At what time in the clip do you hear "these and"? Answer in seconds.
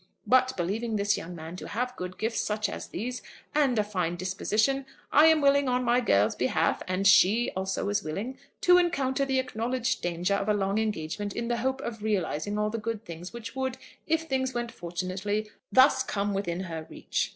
2.87-3.77